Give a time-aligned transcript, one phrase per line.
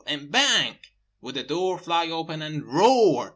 [0.07, 0.79] And BANG!
[1.21, 3.29] would a door fly open, and ROAR!